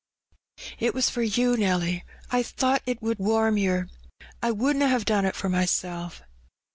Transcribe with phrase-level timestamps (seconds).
[0.79, 3.85] '^It was for you, Nelly, I thought ^t would warm yer.
[4.41, 6.23] I wouldna *ave done it for myself."